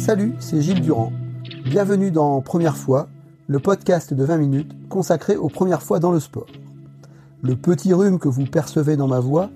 [0.00, 1.12] Salut, c'est Gilles Durand.
[1.66, 3.08] Bienvenue dans Première fois,
[3.48, 6.46] le podcast de 20 minutes consacré aux premières fois dans le sport.
[7.42, 9.50] Le petit rhume que vous percevez dans ma voix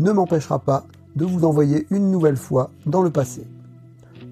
[0.00, 3.46] ne m'empêchera pas de vous envoyer une nouvelle fois dans le passé.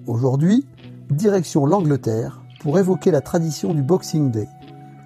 [0.05, 0.67] Aujourd'hui,
[1.09, 4.49] direction l'Angleterre pour évoquer la tradition du Boxing Day,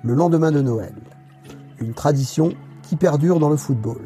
[0.03, 0.95] le lendemain de Noël.
[1.79, 2.51] Une tradition
[2.81, 4.01] qui perdure dans le football.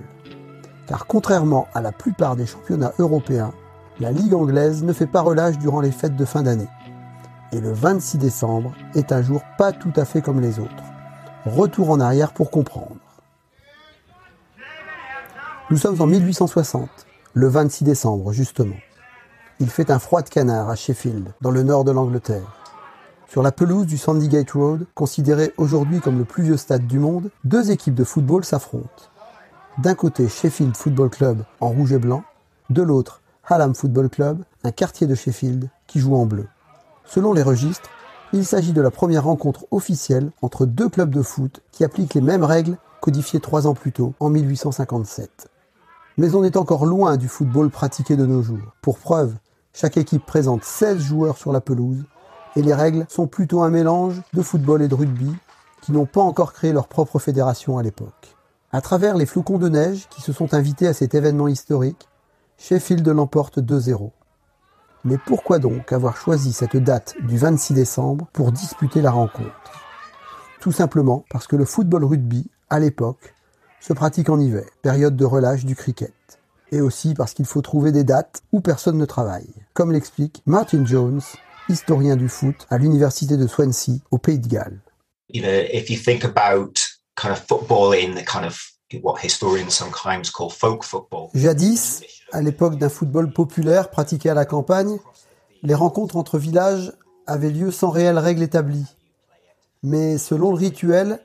[0.85, 3.54] Car contrairement à la plupart des championnats européens,
[4.02, 6.68] la Ligue anglaise ne fait pas relâche durant les fêtes de fin d'année.
[7.52, 10.84] Et le 26 décembre est un jour pas tout à fait comme les autres.
[11.46, 12.98] Retour en arrière pour comprendre.
[15.70, 16.90] Nous sommes en 1860,
[17.35, 18.76] le 26 décembre justement.
[19.60, 22.57] Il fait un froid de canard à Sheffield, dans le nord de l'Angleterre.
[23.29, 27.29] Sur la pelouse du Sandygate Road, considéré aujourd'hui comme le plus vieux stade du monde,
[27.44, 29.12] deux équipes de football s'affrontent.
[29.77, 32.24] D'un côté Sheffield Football Club en rouge et blanc,
[32.72, 36.47] de l'autre Hallam Football Club, un quartier de Sheffield qui joue en bleu.
[37.05, 37.89] Selon les registres,
[38.33, 42.21] il s'agit de la première rencontre officielle entre deux clubs de foot qui appliquent les
[42.21, 45.49] mêmes règles codifiées trois ans plus tôt, en 1857.
[46.17, 48.75] Mais on est encore loin du football pratiqué de nos jours.
[48.81, 49.33] Pour preuve,
[49.73, 52.05] chaque équipe présente 16 joueurs sur la pelouse
[52.55, 55.33] et les règles sont plutôt un mélange de football et de rugby
[55.81, 58.35] qui n'ont pas encore créé leur propre fédération à l'époque.
[58.71, 62.07] À travers les flocons de neige qui se sont invités à cet événement historique,
[62.62, 64.12] Sheffield l'emporte 2-0.
[65.03, 69.49] Mais pourquoi donc avoir choisi cette date du 26 décembre pour disputer la rencontre?
[70.59, 73.33] Tout simplement parce que le football rugby, à l'époque,
[73.79, 76.13] se pratique en hiver, période de relâche du cricket.
[76.72, 80.85] Et aussi parce qu'il faut trouver des dates où personne ne travaille, comme l'explique Martin
[80.85, 81.22] Jones,
[81.67, 84.79] historien du foot à l'université de Swansea au Pays de Galles.
[89.03, 91.29] What historians sometimes call folk football.
[91.34, 94.97] Jadis, à l'époque d'un football populaire pratiqué à la campagne,
[95.63, 96.94] les rencontres entre villages
[97.28, 98.85] avaient lieu sans réelles règles établies.
[99.84, 101.22] Mais selon le rituel,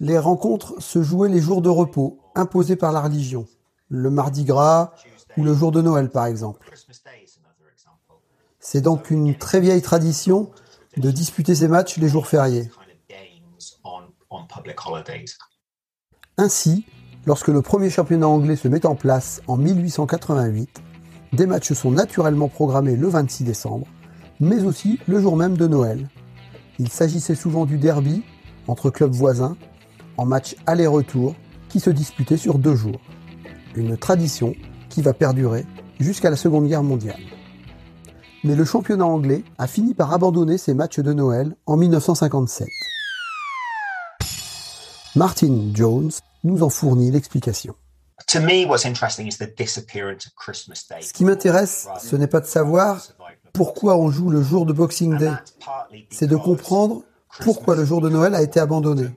[0.00, 3.46] les rencontres se jouaient les jours de repos imposés par la religion,
[3.88, 4.94] le mardi gras
[5.36, 6.70] ou le jour de Noël par exemple.
[8.58, 10.50] C'est donc une très vieille tradition
[10.96, 12.70] de disputer ces matchs les jours fériés.
[16.38, 16.86] Ainsi,
[17.26, 20.80] lorsque le premier championnat anglais se met en place en 1888,
[21.34, 23.86] des matchs sont naturellement programmés le 26 décembre,
[24.40, 26.08] mais aussi le jour même de Noël.
[26.78, 28.22] Il s'agissait souvent du derby
[28.66, 29.56] entre clubs voisins,
[30.16, 31.34] en match aller-retour,
[31.68, 33.00] qui se disputait sur deux jours.
[33.76, 34.54] Une tradition
[34.88, 35.66] qui va perdurer
[36.00, 37.20] jusqu'à la Seconde Guerre mondiale.
[38.42, 42.66] Mais le championnat anglais a fini par abandonner ses matchs de Noël en 1957.
[45.14, 46.10] Martin Jones
[46.42, 47.74] nous en fournit l'explication.
[48.26, 48.38] Ce
[51.12, 53.06] qui m'intéresse, ce n'est pas de savoir
[53.52, 55.32] pourquoi on joue le jour de Boxing Day,
[56.10, 57.02] c'est de comprendre
[57.40, 59.10] pourquoi le jour de Noël a été abandonné.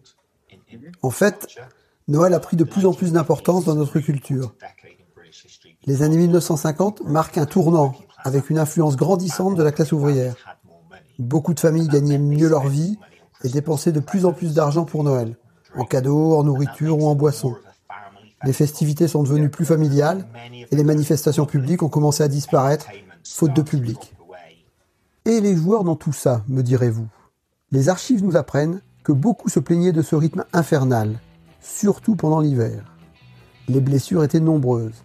[1.01, 1.47] En fait,
[2.09, 4.53] Noël a pris de plus en plus d'importance dans notre culture.
[5.85, 7.95] Les années 1950 marquent un tournant
[8.25, 10.35] avec une influence grandissante de la classe ouvrière.
[11.19, 12.97] Beaucoup de familles gagnaient mieux leur vie
[13.45, 15.37] et dépensaient de plus en plus d'argent pour Noël,
[15.77, 17.55] en cadeaux, en nourriture ou en boissons.
[18.43, 20.25] Les festivités sont devenues plus familiales
[20.71, 22.87] et les manifestations publiques ont commencé à disparaître,
[23.23, 24.13] faute de public.
[25.25, 27.07] Et les joueurs dans tout ça, me direz-vous?
[27.71, 31.19] Les archives nous apprennent que beaucoup se plaignaient de ce rythme infernal,
[31.61, 32.83] surtout pendant l'hiver.
[33.67, 35.03] Les blessures étaient nombreuses.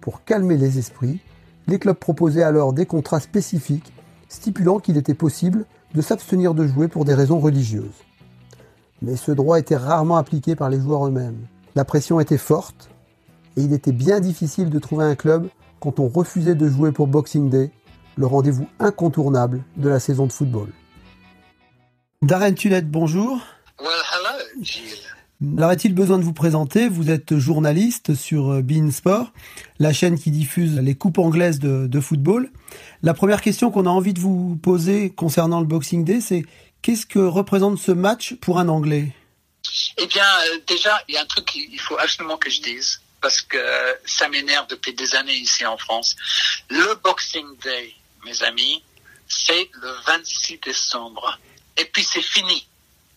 [0.00, 1.20] Pour calmer les esprits,
[1.66, 3.92] les clubs proposaient alors des contrats spécifiques
[4.28, 8.04] stipulant qu'il était possible de s'abstenir de jouer pour des raisons religieuses.
[9.02, 11.46] Mais ce droit était rarement appliqué par les joueurs eux-mêmes.
[11.74, 12.90] La pression était forte
[13.56, 15.48] et il était bien difficile de trouver un club
[15.80, 17.70] quand on refusait de jouer pour Boxing Day,
[18.16, 20.68] le rendez-vous incontournable de la saison de football.
[22.22, 23.38] Darren Tulette, bonjour.
[23.78, 25.08] Well, hello, Gilles.
[25.56, 26.88] Alors, est-il besoin de vous présenter?
[26.88, 29.32] Vous êtes journaliste sur euh, Bein Sport,
[29.78, 32.50] la chaîne qui diffuse les coupes anglaises de, de football.
[33.04, 36.42] La première question qu'on a envie de vous poser concernant le Boxing Day, c'est
[36.88, 39.12] qu'est-ce que représente ce match pour un Anglais?
[39.98, 43.02] Eh bien, euh, déjà, il y a un truc qu'il faut absolument que je dise,
[43.20, 43.58] parce que
[44.06, 46.16] ça m'énerve depuis des années ici en France.
[46.70, 47.92] Le Boxing Day,
[48.24, 48.82] mes amis,
[49.28, 51.38] c'est le 26 décembre.
[51.76, 52.66] Et puis c'est fini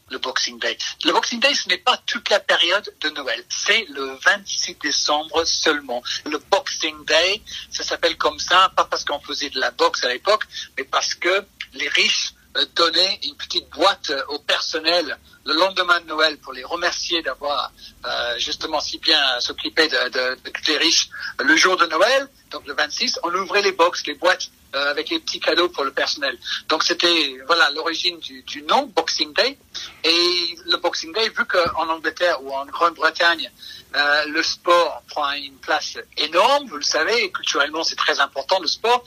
[0.09, 0.77] le Boxing Day.
[1.05, 3.41] Le Boxing Day, ce n'est pas toute la période de Noël.
[3.47, 6.03] C'est le 26 décembre seulement.
[6.25, 10.09] Le Boxing Day, ça s'appelle comme ça, pas parce qu'on faisait de la boxe à
[10.09, 10.43] l'époque,
[10.77, 15.99] mais parce que les riches euh, donnaient une petite boîte euh, au personnel le lendemain
[16.01, 17.71] de Noël pour les remercier d'avoir
[18.05, 20.37] euh, justement si bien s'occuper de, de,
[20.67, 21.09] les riches
[21.39, 25.19] le jour de Noël, donc le 26, on ouvrait les box, les boîtes avec les
[25.19, 26.37] petits cadeaux pour le personnel.
[26.69, 29.57] Donc c'était voilà l'origine du, du, nom Boxing Day.
[30.03, 33.51] Et le Boxing Day, vu qu'en Angleterre ou en Grande-Bretagne,
[33.95, 38.67] euh, le sport prend une place énorme, vous le savez, culturellement c'est très important le
[38.67, 39.03] sport.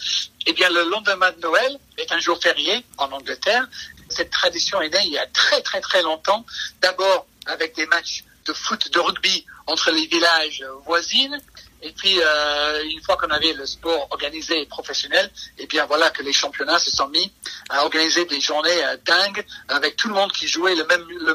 [0.46, 3.66] Eh bien le lendemain de Noël est un jour férié en Angleterre.
[4.10, 6.44] Cette tradition est née il y a très très très longtemps.
[6.82, 11.40] D'abord avec des matchs de foot, de rugby entre les villages voisines
[11.84, 15.84] et puis, euh, une fois qu'on avait le sport organisé et professionnel, et eh bien
[15.84, 17.30] voilà que les championnats se sont mis
[17.68, 20.86] à organiser des journées euh, dingues avec tout le monde qui jouait le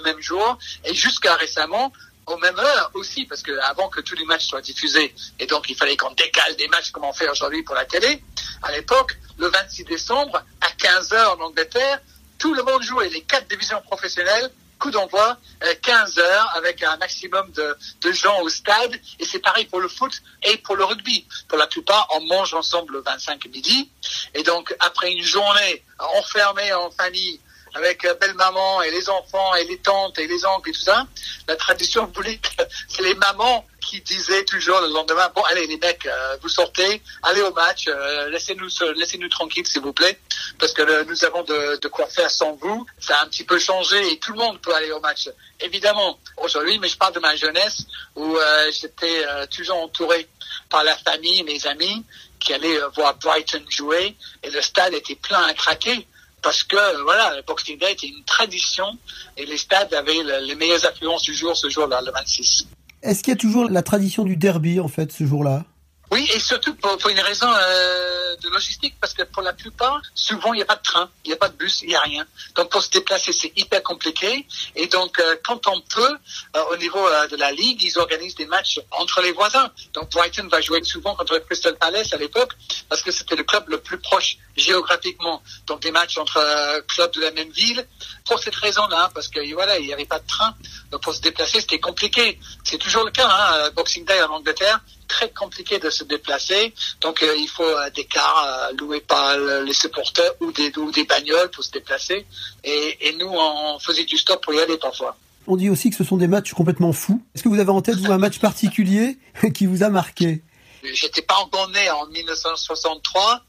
[0.01, 0.57] même jour.
[0.86, 1.94] Et jusqu'à récemment,
[2.25, 5.69] aux mêmes heures aussi, parce que avant que tous les matchs soient diffusés, et donc
[5.69, 8.24] il fallait qu'on décale des matchs comme on fait aujourd'hui pour la télé.
[8.63, 12.00] À l'époque, le 26 décembre, à 15 heures en Angleterre,
[12.40, 15.37] tout le monde jouait les quatre divisions professionnelles coup d'envoi,
[15.81, 18.99] 15 euh, heures avec un maximum de, de gens au stade.
[19.19, 21.27] Et c'est pareil pour le foot et pour le rugby.
[21.47, 23.91] Pour la plupart, on mange ensemble le 25 midi.
[24.33, 27.39] Et donc, après une journée enfermée en famille,
[27.75, 30.81] avec euh, belle maman et les enfants et les tantes et les oncles et tout
[30.81, 31.05] ça,
[31.47, 35.77] la tradition voulait que c'est les mamans qui disaient toujours le lendemain, bon allez les
[35.77, 40.19] mecs, euh, vous sortez, allez au match, euh, laissez-nous laissez-nous tranquilles s'il vous plaît,
[40.59, 42.86] parce que nous avons de, de, quoi faire sans vous.
[43.00, 45.27] Ça a un petit peu changé et tout le monde peut aller au match.
[45.59, 48.38] Évidemment, aujourd'hui, mais je parle de ma jeunesse où
[48.80, 50.27] j'étais toujours entouré
[50.69, 52.06] par la famille, mes amis,
[52.39, 56.07] qui allaient voir Brighton jouer et le stade était plein à craquer
[56.44, 58.97] parce que voilà, le Boxing Day était une tradition
[59.36, 62.68] et les stades avaient les meilleures affluences du jour ce jour-là, le 26.
[63.01, 65.63] Est-ce qu'il y a toujours la tradition du derby en fait ce jour-là?
[66.12, 70.54] Oui, et surtout pour, une raison euh, de logistique, parce que pour la plupart, souvent,
[70.54, 72.01] il n'y a pas de train, il n'y a pas de bus, il n'y a
[72.01, 72.25] rien.
[72.56, 74.48] Donc pour se déplacer, c'est hyper compliqué.
[74.75, 76.18] Et donc, euh, quand on peut,
[76.56, 79.72] euh, au niveau euh, de la Ligue, ils organisent des matchs entre les voisins.
[79.94, 82.54] Donc Brighton va jouer souvent contre Crystal Palace à l'époque,
[82.90, 85.41] parce que c'était le club le plus proche géographiquement.
[85.67, 87.85] Donc des matchs entre euh, clubs de la même ville,
[88.25, 90.56] pour cette raison-là, parce que voilà, il n'y avait pas de train.
[90.91, 92.39] Donc pour se déplacer, c'était compliqué.
[92.63, 94.79] C'est toujours le cas, hein, Boxing Day en Angleterre
[95.09, 96.73] très compliqué de se déplacer.
[97.01, 100.91] Donc euh, il faut euh, des cars euh, loués par les supporters ou des, ou
[100.91, 102.25] des bagnoles pour se déplacer.
[102.63, 105.17] Et, et, nous, on faisait du stop pour y aller parfois.
[105.47, 107.21] On dit aussi que ce sont des matchs complètement fous.
[107.33, 109.17] Est-ce que vous avez en tête un match particulier
[109.53, 110.44] qui vous a marqué?
[110.83, 113.41] J'étais pas encore né en 1963,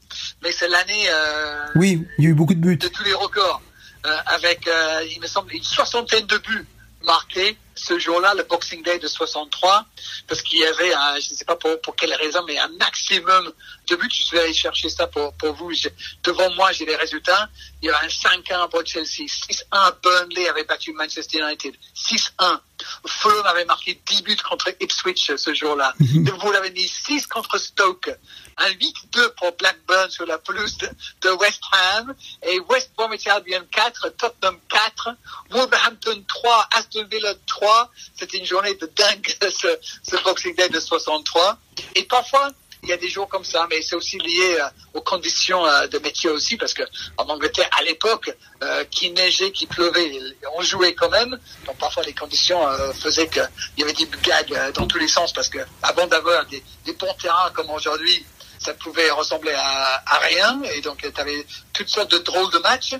[0.43, 1.09] mais c'est l'année.
[1.09, 2.77] Euh, oui, il y a eu beaucoup de buts.
[2.77, 3.61] De tous les records,
[4.05, 6.67] euh, avec, euh, il me semble, une soixantaine de buts
[7.03, 9.85] marqués ce jour-là, le Boxing Day de 63,
[10.27, 12.67] parce qu'il y avait, un, je ne sais pas pour, pour quelle raison, mais un
[12.79, 13.51] maximum
[13.89, 14.07] de buts.
[14.11, 15.71] Je suis allé chercher ça pour, pour vous.
[16.23, 17.49] devant moi, j'ai les résultats.
[17.81, 22.59] Il y a un 5-1 pour Chelsea, 6-1 Burnley avait battu Manchester United, 6-1.
[23.05, 25.93] Fulham avait marqué 10 buts contre Ipswich ce jour-là.
[25.99, 26.29] Mhm.
[26.39, 28.11] Vous l'avez mis 6 contre Stoke,
[28.57, 30.89] un 8-2 pour Blackburn sur la pelouse de,
[31.21, 35.15] de, West Ham, et West Bromwich Albion 4, Tottenham 4,
[35.49, 37.70] Wolverhampton 3, Aston Villa 3.
[38.17, 41.57] C'était une journée de dingue, ce, ce Boxing Day de 63.
[41.95, 42.49] Et parfois,
[42.83, 45.87] il y a des jours comme ça, mais c'est aussi lié euh, aux conditions euh,
[45.87, 46.83] de métier aussi, parce que
[47.17, 50.11] en Angleterre, à l'époque, euh, qui neigeait, qui pleuvait,
[50.57, 51.37] on jouait quand même.
[51.65, 52.61] Donc parfois les conditions
[52.93, 53.47] faisaient qu'il
[53.77, 57.13] y avait des gags dans tous les sens, parce que avant d'avoir des, des bons
[57.21, 58.25] terrains comme aujourd'hui,
[58.57, 62.59] ça pouvait ressembler à, à rien, et donc tu avais toutes sortes de drôles de
[62.59, 62.95] matchs,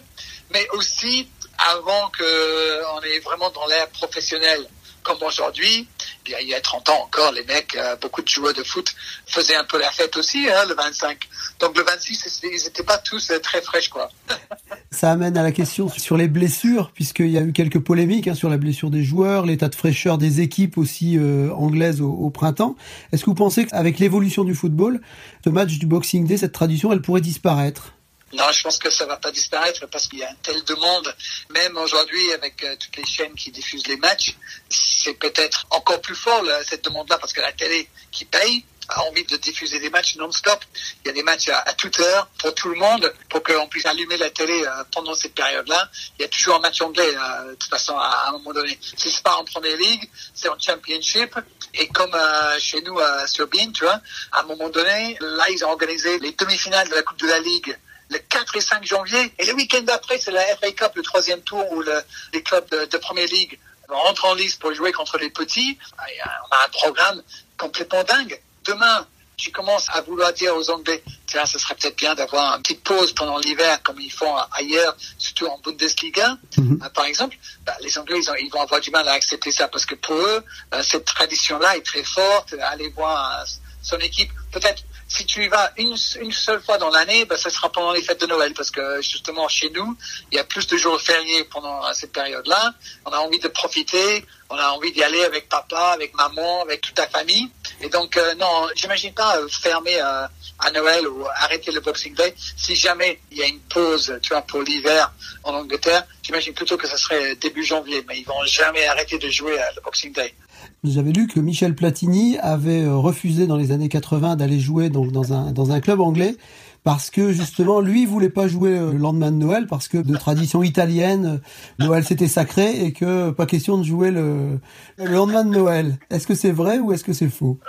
[0.51, 1.27] mais aussi
[1.69, 4.67] avant que on est vraiment dans l'ère professionnelle
[5.03, 5.87] comme aujourd'hui,
[6.27, 8.93] il y a 30 ans encore, les mecs, euh, beaucoup de joueurs de foot
[9.25, 11.17] faisaient un peu la fête aussi, hein, le 25.
[11.59, 14.09] Donc le 26, ils n'étaient pas tous euh, très fraîches, quoi.
[14.91, 18.35] Ça amène à la question sur les blessures, puisqu'il y a eu quelques polémiques hein,
[18.35, 22.29] sur la blessure des joueurs, l'état de fraîcheur des équipes aussi euh, anglaises au, au,
[22.29, 22.75] printemps.
[23.11, 25.01] Est-ce que vous pensez qu'avec l'évolution du football,
[25.43, 27.93] ce match du Boxing Day, cette tradition, elle pourrait disparaître?
[28.33, 31.13] Non, je pense que ça va pas disparaître parce qu'il y a une telle demande.
[31.49, 34.35] Même aujourd'hui, avec euh, toutes les chaînes qui diffusent les matchs,
[34.69, 39.23] c'est peut-être encore plus fort cette demande-là parce que la télé qui paye a envie
[39.25, 40.63] de diffuser des matchs non-stop.
[41.03, 43.85] Il y a des matchs à, toute heure pour tout le monde, pour qu'on puisse
[43.85, 45.89] allumer la télé euh, pendant cette période-là.
[46.17, 48.77] Il y a toujours un match anglais, euh, de toute façon, à, un moment donné.
[48.81, 51.35] Si c'est pas en Première Ligue, c'est en Championship.
[51.73, 52.15] Et comme
[52.59, 54.01] chez nous sur Bean, tu vois,
[54.33, 57.39] à un moment donné, là, ils ont organisé les demi-finales de la Coupe de la
[57.39, 57.77] Ligue
[58.11, 59.33] le 4 et 5 janvier.
[59.39, 62.01] Et le week-end d'après, c'est la FA Cup, le troisième tour où le,
[62.33, 65.77] les clubs de, de Première Ligue rentrent en liste pour jouer contre les petits.
[65.97, 67.23] On a un programme
[67.57, 68.39] complètement dingue.
[68.65, 72.61] Demain, tu commences à vouloir dire aux Anglais, tiens, ce serait peut-être bien d'avoir une
[72.61, 76.79] petite pause pendant l'hiver, comme ils font ailleurs, surtout en Bundesliga, mhm.
[76.83, 77.35] euh, par exemple.
[77.65, 80.45] Bah, les Anglais, ils, vont avoir du mal à accepter ça parce que pour eux,
[80.73, 82.53] euh, cette tradition-là est très forte.
[82.61, 83.45] Aller voir euh,
[83.81, 87.49] son équipe, peut-être si tu y vas une, une seule fois dans l'année, ben, ça
[87.49, 89.97] sera pendant les fêtes de Noël, parce que justement chez nous,
[90.31, 92.73] il y a plus de jours fériés pendant cette période-là.
[93.05, 96.79] On a envie de profiter, on a envie d'y aller avec papa, avec maman, avec
[96.81, 97.49] toute ta famille.
[97.81, 100.27] Et donc euh, non, j'imagine pas euh, fermer euh,
[100.59, 102.33] à Noël ou arrêter le Boxing Day.
[102.55, 105.11] Si jamais il y a une pause, tu vois, pour l'hiver
[105.43, 109.29] en Angleterre, j'imagine plutôt que ce serait début janvier, mais ils vont jamais arrêter de
[109.29, 110.33] jouer le Boxing Day.
[110.83, 115.31] J'avais lu que Michel Platini avait euh, refusé dans les années 80 d'aller jouer dans
[115.31, 116.35] un dans un club anglais
[116.83, 120.17] parce que justement lui voulait pas jouer euh, le lendemain de Noël parce que de
[120.17, 121.39] tradition italienne
[121.77, 124.59] Noël c'était sacré et que pas question de jouer le,
[124.97, 125.99] le lendemain de Noël.
[126.09, 127.59] Est-ce que c'est vrai ou est-ce que c'est faux?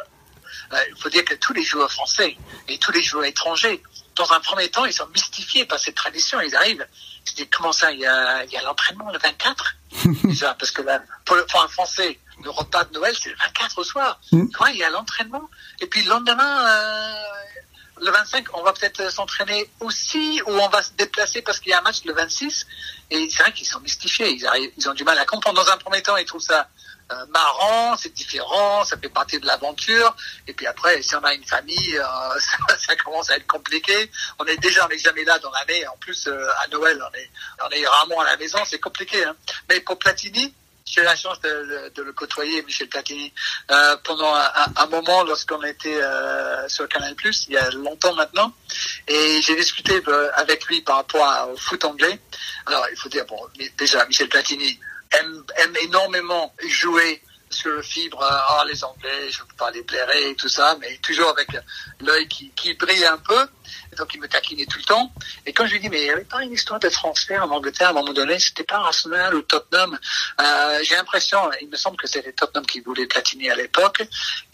[0.73, 2.35] Euh, Il faut dire que tous les joueurs français
[2.69, 3.83] et tous les joueurs étrangers
[4.17, 6.41] dans un premier temps, ils sont mystifiés par cette tradition.
[6.41, 6.87] Ils arrivent,
[7.29, 9.77] ils disent comment ça, il y a, il y a l'entraînement le 24
[10.25, 13.79] Déjà, parce que là, pour, pour, un Français, le repas de Noël, c'est le 24
[13.79, 14.21] au soir.
[14.33, 14.51] Mm.
[14.51, 15.49] Quoi, il y a l'entraînement?
[15.81, 17.15] Et puis le lendemain, euh,
[18.03, 21.73] le 25, on va peut-être s'entraîner aussi, ou on va se déplacer parce qu'il y
[21.73, 22.67] a un match le 26.
[23.11, 24.31] Et c'est vrai qu'ils sont mystifiés.
[24.31, 25.65] Ils, arrivent, ils ont du mal à comprendre.
[25.65, 26.69] Dans un premier temps, ils trouvent ça
[27.13, 30.17] euh, marrant, c'est différent, ça fait partie de l'aventure.
[30.49, 32.39] Et puis après, si on a une famille, euh,
[32.79, 34.11] ça, commence à être compliqué.
[34.39, 35.87] On est déjà, n'est jamais là dans l'année.
[35.87, 37.31] En plus, euh, à Noël, on est,
[37.65, 39.25] on est rarement à la maison, c'est compliqué.
[39.25, 39.37] Hein.
[39.69, 40.55] Mais pour Platini,
[40.85, 43.33] j'ai eu la chance de, de, le côtoyer, Michel Platini,
[43.71, 47.15] euh, pendant un, un, moment lorsqu'on était euh, sur Canal+,
[47.49, 48.53] il y a longtemps maintenant,
[49.09, 50.03] et j'ai discuté
[50.35, 52.21] avec lui par rapport au foot anglais.
[52.67, 53.41] Alors, il faut dire, bon,
[53.79, 54.79] déjà, Michel Platini,
[55.13, 57.23] aime, aime énormément jouer
[57.53, 61.29] sur le fibre, ah, les Anglais, je pas les blairer et tout ça, mais toujours
[61.29, 61.49] avec
[62.01, 63.47] l'œil qui, qui brille un peu
[63.97, 65.13] donc il me taquinait tout le temps.
[65.47, 67.51] Et quand je lui dis, mais il n'y avait pas une histoire de transfert en
[67.51, 69.99] Angleterre à un moment donné, c'était pas Arsenal ou Tottenham.
[70.41, 74.03] Euh, j'ai l'impression, il me semble que c'était Tottenham qui voulait Platini à l'époque.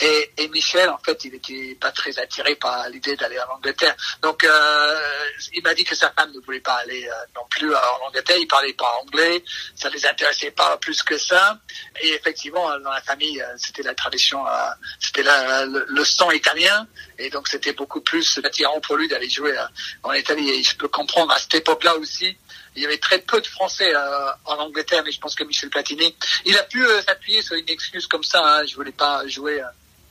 [0.00, 3.94] Et, Michel, en fait, il n'était pas très attiré par l'idée d'aller en Angleterre.
[4.22, 5.00] Donc euh,
[5.52, 8.36] il m'a dit que sa femme ne voulait pas aller euh, non plus en Angleterre.
[8.38, 9.44] Il parlait pas anglais,
[9.74, 11.58] ça les intéressait pas plus que ça.
[12.00, 14.44] Et effectivement, dans la famille, c'était la tradition,
[15.00, 16.86] c'était le, le sang italien.
[17.18, 19.64] Et donc c'était beaucoup plus attirant pour lui d'aller jouer euh,
[20.02, 20.48] en Italie.
[20.50, 22.36] Et je peux comprendre à cette époque-là aussi,
[22.76, 25.70] il y avait très peu de Français euh, en Angleterre, mais je pense que Michel
[25.70, 28.40] Platini, il a pu euh, s'appuyer sur une excuse comme ça.
[28.44, 29.62] Hein, je voulais pas jouer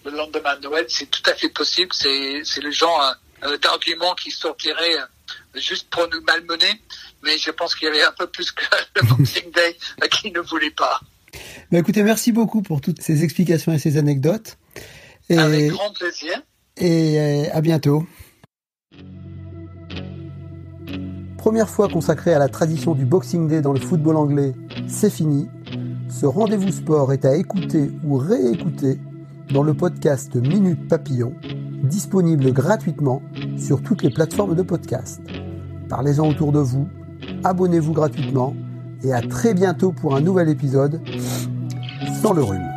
[0.06, 0.86] le lendemain de Noël.
[0.90, 1.92] C'est tout à fait possible.
[1.94, 3.16] C'est c'est le genre
[3.62, 4.98] d'argument qui sortirait
[5.56, 6.82] juste pour nous malmener.
[7.24, 8.64] Mais je pense qu'il y avait un peu plus que
[8.96, 9.78] le Boxing Day
[10.10, 11.00] qui ne voulait pas.
[11.72, 14.58] Bah écoutez, merci beaucoup pour toutes ces explications et ces anecdotes.
[15.30, 16.42] Avec grand plaisir.
[16.78, 18.08] Et à bientôt.
[21.38, 24.54] Première fois consacrée à la tradition du Boxing Day dans le football anglais,
[24.86, 25.48] c'est fini.
[26.10, 29.00] Ce rendez-vous sport est à écouter ou réécouter
[29.54, 31.34] dans le podcast Minute Papillon,
[31.84, 33.22] disponible gratuitement
[33.58, 35.22] sur toutes les plateformes de podcast.
[35.88, 36.90] Parlez-en autour de vous,
[37.46, 38.54] abonnez-vous gratuitement
[39.04, 41.00] et à très bientôt pour un nouvel épisode
[42.22, 42.77] sans le rhume.